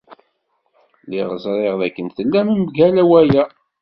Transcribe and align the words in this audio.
Lliɣ 1.03 1.29
ẓriɣ 1.43 1.73
dakken 1.81 2.07
tellam 2.15 2.49
mgal 2.55 2.95
waya. 3.09 3.43